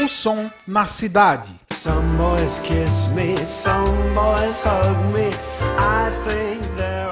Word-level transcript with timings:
O 0.00 0.08
som 0.08 0.48
na 0.64 0.86
cidade. 0.86 1.52
Me, 3.12 3.34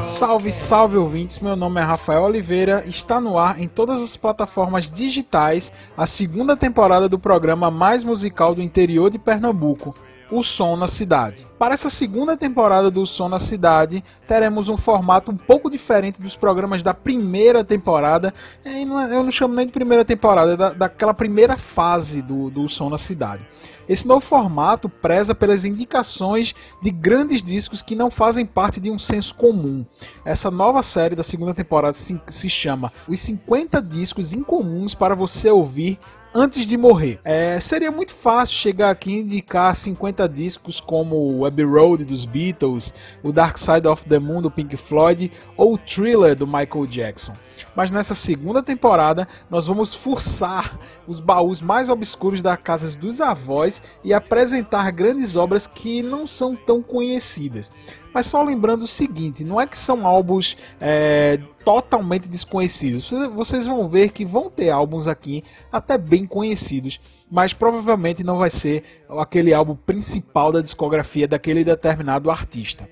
Salve, 0.05 0.53
salve 0.53 0.97
ouvintes! 0.97 1.41
Meu 1.41 1.57
nome 1.57 1.81
é 1.81 1.85
Rafael 1.85 2.23
Oliveira. 2.23 2.85
Está 2.87 3.21
no 3.21 3.39
ar 3.41 3.61
em 3.61 3.67
todas 3.67 4.01
as 4.01 4.17
plataformas 4.17 4.89
digitais 4.89 5.73
a 5.97 6.07
segunda 6.07 6.57
temporada 6.57 7.09
do 7.09 7.19
programa 7.19 7.73
mais 7.73 8.05
musical 8.05 8.55
do 8.55 8.63
interior 8.63 9.11
de 9.11 9.19
Pernambuco, 9.19 9.93
o 10.31 10.43
Som 10.43 10.77
na 10.77 10.87
Cidade. 10.87 11.47
Para 11.59 11.75
essa 11.75 11.89
segunda 11.89 12.37
temporada 12.37 12.91
do 12.91 13.07
Som 13.07 13.29
na 13.29 13.39
Cidade, 13.39 14.03
teremos 14.27 14.69
um 14.69 14.77
formato 14.77 15.31
um 15.31 15.37
pouco 15.37 15.71
diferente 15.71 16.21
dos 16.21 16.37
programas 16.37 16.83
da 16.83 16.93
primeira 16.93 17.65
temporada. 17.65 18.35
É, 18.65 18.83
eu 18.83 19.23
não 19.23 19.31
chamo 19.31 19.55
nem 19.55 19.67
de 19.67 19.73
primeira 19.73 20.05
temporada, 20.05 20.53
é 20.53 20.57
da, 20.57 20.71
daquela 20.71 21.15
primeira 21.15 21.57
fase 21.57 22.23
do, 22.23 22.51
do 22.51 22.69
Som 22.69 22.91
na 22.91 22.99
Cidade. 22.99 23.47
Esse 23.89 24.07
novo 24.07 24.21
formato 24.21 24.89
preza 24.89 25.35
pelas 25.35 25.65
indicações 25.65 26.55
de 26.83 26.91
grandes 26.91 27.43
discos 27.43 27.83
que 27.83 27.95
não 27.95 28.11
fazem 28.11 28.45
parte 28.45 28.81
de 28.81 28.91
um 28.91 28.99
senso 28.99 29.35
comum. 29.35 29.87
Essa 30.25 30.51
nova 30.51 30.83
série 30.83 31.15
da 31.15 31.23
segunda 31.23 31.55
temporada 31.55 31.93
se, 31.93 32.21
se 32.27 32.51
chama 32.51 32.93
Os 33.07 33.21
50 33.21 33.81
Discos 33.81 34.35
Incomuns 34.35 34.95
para 34.95 35.15
Você 35.15 35.51
Ouvir 35.51 36.01
antes 36.37 36.67
de 36.67 36.77
morrer. 36.77 37.19
É, 37.25 37.59
seria 37.59 37.91
muito 37.91 38.13
fácil 38.13 38.55
chegar 38.55 38.91
aqui 38.91 39.11
e 39.11 39.21
indicar 39.21 39.75
50 39.75 40.29
discos 40.29 40.79
como 40.79 41.17
o 41.17 41.47
Abbey 41.47 41.65
Road 41.65 42.05
dos 42.05 42.27
Beatles, 42.27 42.93
o 43.23 43.33
Dark 43.33 43.57
Side 43.57 43.89
of 43.89 44.05
the 44.05 44.19
Moon 44.19 44.43
do 44.43 44.51
Pink 44.51 44.77
Floyd 44.77 45.33
ou 45.57 45.75
o 45.75 45.79
Thriller 45.79 46.37
do 46.37 46.47
Michael 46.47 46.87
Jackson. 46.87 47.33
Mas 47.75 47.91
nessa 47.91 48.15
segunda 48.15 48.63
temporada 48.63 49.27
nós 49.49 49.67
vamos 49.67 49.95
forçar 49.95 50.79
os 51.09 51.21
baús 51.21 51.63
mais 51.63 51.89
obscuros 51.89 52.43
das 52.43 52.59
casas 52.59 52.97
dos 52.97 53.23
avós 53.23 53.83
e 54.05 54.13
apresentar 54.13 54.91
grandes 54.91 55.37
obras 55.37 55.67
que 55.67 56.03
não 56.03 56.27
são 56.27 56.55
tão 56.55 56.83
conhecidas. 56.83 57.73
Mas 58.17 58.29
só 58.29 58.43
lembrando 58.43 58.85
o 58.85 58.89
seguinte, 58.89 59.45
não 59.45 59.61
é 59.61 59.67
que 59.67 59.77
são 59.77 60.07
álbuns 60.07 60.57
é, 60.81 61.39
totalmente 61.63 62.27
desconhecidos. 62.27 63.11
Vocês 63.35 63.67
vão 63.67 63.87
ver 63.91 64.11
que 64.11 64.25
vão 64.25 64.49
ter 64.49 64.71
álbuns 64.71 65.07
aqui 65.07 65.45
até 65.71 65.99
bem 65.99 66.25
conhecidos, 66.25 66.99
mas 67.31 67.53
provavelmente 67.53 68.25
não 68.25 68.39
vai 68.39 68.49
ser 68.49 69.05
aquele 69.07 69.53
álbum 69.53 69.77
principal 69.77 70.51
da 70.51 70.63
discografia 70.63 71.29
daquele 71.29 71.63
determinado 71.63 72.31
artista. 72.31 72.89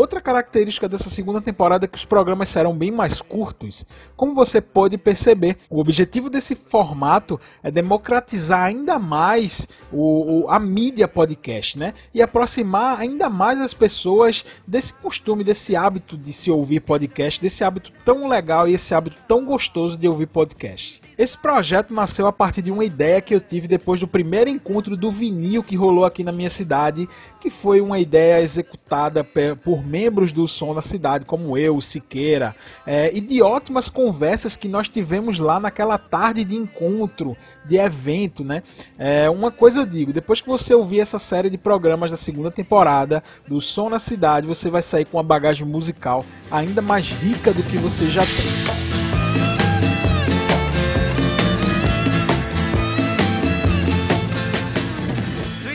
Outra 0.00 0.18
característica 0.18 0.88
dessa 0.88 1.10
segunda 1.10 1.42
temporada 1.42 1.84
é 1.84 1.86
que 1.86 1.98
os 1.98 2.06
programas 2.06 2.48
serão 2.48 2.74
bem 2.74 2.90
mais 2.90 3.20
curtos. 3.20 3.84
Como 4.16 4.34
você 4.34 4.58
pode 4.58 4.96
perceber, 4.96 5.58
o 5.68 5.78
objetivo 5.78 6.30
desse 6.30 6.54
formato 6.54 7.38
é 7.62 7.70
democratizar 7.70 8.62
ainda 8.62 8.98
mais 8.98 9.68
o, 9.92 10.44
o, 10.44 10.48
a 10.48 10.58
mídia 10.58 11.06
podcast, 11.06 11.78
né? 11.78 11.92
E 12.14 12.22
aproximar 12.22 12.98
ainda 12.98 13.28
mais 13.28 13.60
as 13.60 13.74
pessoas 13.74 14.42
desse 14.66 14.94
costume, 14.94 15.44
desse 15.44 15.76
hábito 15.76 16.16
de 16.16 16.32
se 16.32 16.50
ouvir 16.50 16.80
podcast, 16.80 17.38
desse 17.38 17.62
hábito 17.62 17.92
tão 18.02 18.26
legal 18.26 18.66
e 18.66 18.72
esse 18.72 18.94
hábito 18.94 19.18
tão 19.28 19.44
gostoso 19.44 19.98
de 19.98 20.08
ouvir 20.08 20.28
podcast. 20.28 21.02
Esse 21.20 21.36
projeto 21.36 21.92
nasceu 21.92 22.26
a 22.26 22.32
partir 22.32 22.62
de 22.62 22.70
uma 22.70 22.82
ideia 22.82 23.20
que 23.20 23.34
eu 23.34 23.40
tive 23.42 23.68
depois 23.68 24.00
do 24.00 24.08
primeiro 24.08 24.48
encontro 24.48 24.96
do 24.96 25.12
vinil 25.12 25.62
que 25.62 25.76
rolou 25.76 26.06
aqui 26.06 26.24
na 26.24 26.32
minha 26.32 26.48
cidade, 26.48 27.06
que 27.38 27.50
foi 27.50 27.82
uma 27.82 27.98
ideia 27.98 28.40
executada 28.40 29.22
por 29.22 29.84
membros 29.84 30.32
do 30.32 30.48
som 30.48 30.74
da 30.74 30.80
cidade, 30.80 31.26
como 31.26 31.58
eu, 31.58 31.78
Siqueira, 31.78 32.56
é, 32.86 33.14
e 33.14 33.20
de 33.20 33.42
ótimas 33.42 33.90
conversas 33.90 34.56
que 34.56 34.66
nós 34.66 34.88
tivemos 34.88 35.38
lá 35.38 35.60
naquela 35.60 35.98
tarde 35.98 36.42
de 36.42 36.56
encontro, 36.56 37.36
de 37.66 37.76
evento, 37.76 38.42
né? 38.42 38.62
É, 38.98 39.28
uma 39.28 39.50
coisa 39.50 39.80
eu 39.80 39.86
digo, 39.86 40.14
depois 40.14 40.40
que 40.40 40.48
você 40.48 40.72
ouvir 40.72 41.00
essa 41.00 41.18
série 41.18 41.50
de 41.50 41.58
programas 41.58 42.10
da 42.10 42.16
segunda 42.16 42.50
temporada 42.50 43.22
do 43.46 43.60
Som 43.60 43.90
na 43.90 43.98
Cidade, 43.98 44.46
você 44.46 44.70
vai 44.70 44.80
sair 44.80 45.04
com 45.04 45.18
uma 45.18 45.22
bagagem 45.22 45.66
musical 45.66 46.24
ainda 46.50 46.80
mais 46.80 47.10
rica 47.10 47.52
do 47.52 47.62
que 47.62 47.76
você 47.76 48.06
já 48.06 48.22
tem. 48.22 48.79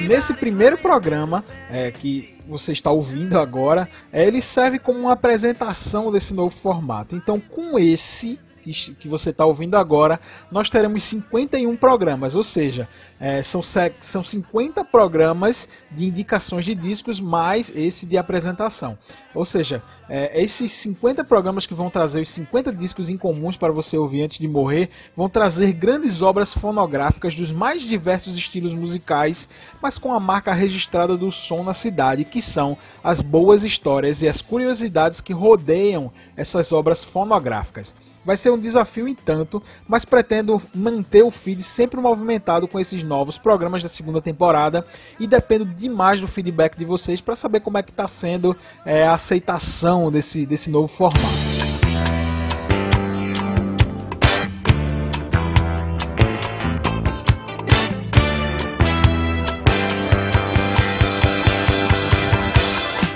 Nesse 0.07 0.33
primeiro 0.33 0.77
programa 0.77 1.43
é, 1.69 1.91
que 1.91 2.35
você 2.47 2.71
está 2.71 2.91
ouvindo 2.91 3.39
agora, 3.39 3.89
é, 4.11 4.25
ele 4.25 4.41
serve 4.41 4.79
como 4.79 4.99
uma 4.99 5.13
apresentação 5.13 6.11
desse 6.11 6.33
novo 6.33 6.55
formato. 6.55 7.15
Então, 7.15 7.39
com 7.39 7.79
esse 7.79 8.39
que 8.65 9.07
você 9.07 9.29
está 9.29 9.45
ouvindo 9.45 9.75
agora, 9.75 10.19
nós 10.51 10.69
teremos 10.69 11.03
51 11.03 11.75
programas, 11.75 12.35
ou 12.35 12.43
seja, 12.43 12.87
é, 13.19 13.41
são, 13.41 13.61
são 14.01 14.23
50 14.23 14.83
programas 14.83 15.69
de 15.91 16.05
indicações 16.05 16.65
de 16.65 16.75
discos 16.75 17.19
mais 17.19 17.75
esse 17.75 18.05
de 18.05 18.17
apresentação. 18.17 18.97
Ou 19.33 19.45
seja, 19.45 19.81
é, 20.09 20.41
esses 20.41 20.71
50 20.71 21.23
programas 21.23 21.65
que 21.65 21.73
vão 21.73 21.89
trazer 21.89 22.21
os 22.21 22.29
50 22.29 22.71
discos 22.73 23.09
incomuns 23.09 23.57
para 23.57 23.71
você 23.71 23.97
ouvir 23.97 24.23
antes 24.23 24.37
de 24.37 24.47
morrer 24.47 24.89
vão 25.15 25.29
trazer 25.29 25.73
grandes 25.73 26.21
obras 26.21 26.53
fonográficas 26.53 27.35
dos 27.35 27.51
mais 27.51 27.83
diversos 27.83 28.37
estilos 28.37 28.73
musicais, 28.73 29.47
mas 29.81 29.97
com 29.97 30.13
a 30.13 30.19
marca 30.19 30.53
registrada 30.53 31.17
do 31.17 31.31
som 31.31 31.63
na 31.63 31.73
cidade, 31.73 32.25
que 32.25 32.41
são 32.41 32.77
as 33.03 33.21
boas 33.21 33.63
histórias 33.63 34.21
e 34.21 34.27
as 34.27 34.41
curiosidades 34.41 35.21
que 35.21 35.33
rodeiam 35.33 36.11
essas 36.35 36.71
obras 36.71 37.03
fonográficas. 37.03 37.95
Vai 38.25 38.35
ser 38.35 38.49
um 38.55 38.59
desafio 38.59 39.07
em 39.07 39.15
tanto, 39.15 39.61
mas 39.87 40.05
pretendo 40.05 40.61
manter 40.73 41.23
o 41.23 41.31
feed 41.31 41.61
sempre 41.63 41.99
movimentado 41.99 42.67
com 42.67 42.79
esses 42.79 43.03
novos 43.03 43.37
programas 43.37 43.83
da 43.83 43.89
segunda 43.89 44.21
temporada 44.21 44.85
e 45.19 45.27
dependo 45.27 45.65
demais 45.65 46.19
do 46.19 46.27
feedback 46.27 46.77
de 46.77 46.85
vocês 46.85 47.21
para 47.21 47.35
saber 47.35 47.59
como 47.59 47.77
é 47.77 47.83
que 47.83 47.91
está 47.91 48.07
sendo 48.07 48.55
é, 48.85 49.03
a 49.03 49.13
aceitação 49.13 50.11
desse, 50.11 50.45
desse 50.45 50.69
novo 50.69 50.87
formato. 50.87 51.54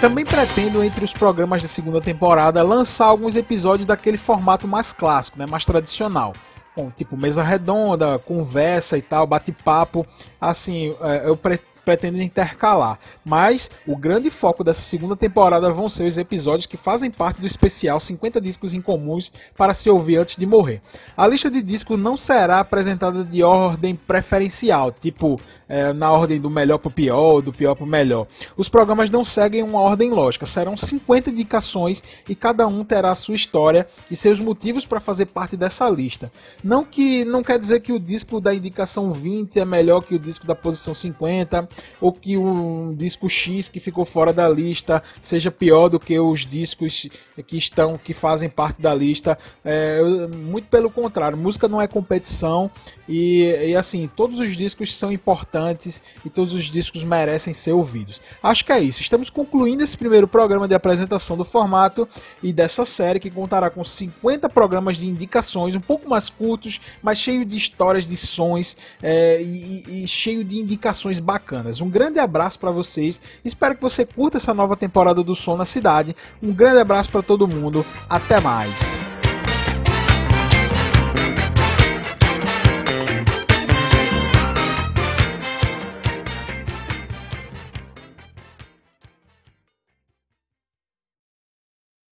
Também 0.02 0.24
pretendo, 0.24 0.82
entre 0.82 1.04
os 1.04 1.12
programas 1.12 1.62
da 1.62 1.68
segunda 1.68 2.00
temporada, 2.00 2.64
lançar 2.64 3.08
alguns 3.08 3.36
episódios 3.36 3.86
daquele 3.86 4.18
formato 4.18 4.66
mais 4.66 4.94
clássico, 4.94 5.38
né, 5.38 5.46
mais 5.46 5.66
tradicional 5.66 6.34
com 6.74 6.90
tipo 6.90 7.18
mesa 7.18 7.44
redonda, 7.44 8.18
conversa 8.20 8.98
e 8.98 9.02
tal, 9.02 9.28
bate-papo. 9.28 10.08
Assim, 10.40 10.96
é, 11.02 11.28
eu 11.28 11.36
pre 11.36 11.60
pretendo 11.90 12.22
intercalar. 12.22 13.00
Mas 13.26 13.72
o 13.88 13.96
grande 13.96 14.30
foco 14.30 14.64
dessa 14.64 14.82
segunda 14.82 15.16
temporada 15.16 15.72
vão 15.72 15.90
ser 15.90 16.04
os 16.04 16.20
episódios 16.20 16.68
que 16.68 16.78
fazem 16.78 17.10
parte 17.10 17.42
do 17.42 17.48
especial 17.48 18.00
50 18.00 18.40
discos 18.40 18.76
incomuns 18.76 19.34
para 19.58 19.74
se 19.74 19.90
ouvir 19.90 20.18
antes 20.18 20.36
de 20.36 20.46
morrer. 20.46 20.82
A 21.18 21.26
lista 21.26 21.50
de 21.50 21.64
discos 21.64 21.98
não 21.98 22.16
será 22.16 22.60
apresentada 22.60 23.24
de 23.24 23.42
ordem 23.42 23.96
preferencial, 23.96 24.92
tipo 24.92 25.42
é, 25.70 25.94
na 25.94 26.12
ordem 26.12 26.40
do 26.40 26.50
melhor 26.50 26.80
para 26.80 26.90
o 26.90 26.92
pior, 26.92 27.42
do 27.42 27.54
pior 27.54 27.76
para 27.76 27.84
o 27.84 27.88
melhor. 27.88 28.28
Os 28.58 28.68
programas 28.68 29.10
não 29.10 29.24
seguem 29.24 29.64
uma 29.64 29.80
ordem 29.80 30.10
lógica, 30.10 30.46
serão 30.46 30.76
50 30.76 31.30
indicações 31.30 32.04
e 32.28 32.36
cada 32.36 32.68
um 32.68 32.84
terá 32.84 33.14
sua 33.14 33.36
história 33.36 33.88
e 34.10 34.16
seus 34.16 34.40
motivos 34.40 34.86
para 34.86 35.00
fazer 35.00 35.28
parte 35.28 35.56
dessa 35.56 35.88
lista. 35.90 36.32
Não 36.64 36.84
que 36.84 37.24
não 37.26 37.44
quer 37.44 37.60
dizer 37.60 37.82
que 37.82 37.94
o 37.94 38.00
disco 38.00 38.42
da 38.42 38.54
indicação 38.54 39.14
20 39.14 39.60
é 39.60 39.66
melhor 39.66 40.02
que 40.02 40.16
o 40.16 40.20
disco 40.20 40.48
da 40.48 40.56
posição 40.56 40.94
50 40.94 41.70
ou 42.00 42.12
que 42.12 42.38
o 42.38 42.94
disco 42.96 43.30
X 43.30 43.70
que 43.70 43.80
ficou 43.80 44.06
fora 44.06 44.32
da 44.32 44.48
lista 44.48 45.02
seja 45.22 45.52
pior 45.52 45.90
do 45.90 46.00
que 46.00 46.20
os 46.20 46.46
discos 46.46 47.08
que 47.48 47.58
estão 47.58 47.98
que 47.98 48.14
fazem 48.14 48.50
parte 48.50 48.82
da 48.82 48.94
lista. 48.94 49.38
É, 49.64 50.02
muito 50.36 50.68
pelo 50.68 50.90
contrário, 50.90 51.38
música 51.38 51.68
não 51.68 51.82
é 51.82 51.88
competição 51.88 52.70
e, 53.08 53.44
e 53.68 53.76
assim 53.76 54.10
todos 54.16 54.40
os 54.40 54.56
discos 54.56 54.96
são 54.96 55.12
importantes 55.12 55.30
importantes 55.40 56.04
e 56.26 56.30
todos 56.30 56.54
os 56.54 56.66
discos 56.66 57.04
merecem 57.04 57.54
ser 57.54 57.72
ouvidos. 57.72 58.22
Acho 58.42 58.66
que 58.66 58.72
é 58.72 58.80
isso. 58.80 59.02
Estamos 59.02 59.30
concluindo 59.30 59.84
esse 59.84 59.98
primeiro 59.98 60.28
programa 60.28 60.68
de 60.68 60.74
apresentação 60.74 61.38
do 61.38 61.46
formato 61.46 62.08
e 62.42 62.52
dessa 62.52 62.86
série 62.86 63.20
que 63.20 63.30
contará 63.30 63.70
com 63.70 63.84
50 63.84 64.50
programas 64.50 64.98
de 64.98 65.08
indicações, 65.08 65.76
um 65.76 65.82
pouco 65.82 66.10
mais 66.10 66.30
curtos, 66.30 66.80
mas 67.02 67.18
cheio 67.18 67.46
de 67.46 67.56
histórias, 67.56 68.08
de 68.08 68.18
sons 68.18 68.78
é, 69.02 69.42
e, 69.42 70.04
e 70.04 70.08
cheio 70.08 70.44
de 70.44 70.58
indicações 70.58 71.20
bacanas. 71.20 71.69
Um 71.82 71.90
grande 71.90 72.20
abraço 72.20 72.58
para 72.58 72.72
vocês. 72.72 73.22
Espero 73.46 73.76
que 73.76 73.82
você 73.82 74.06
curta 74.06 74.38
essa 74.38 74.54
nova 74.54 74.76
temporada 74.76 75.24
do 75.24 75.36
Som 75.36 75.56
na 75.56 75.66
Cidade. 75.66 76.16
Um 76.42 76.52
grande 76.54 76.80
abraço 76.80 77.12
para 77.12 77.22
todo 77.22 77.48
mundo. 77.48 77.86
Até 78.10 78.40
mais. 78.40 78.89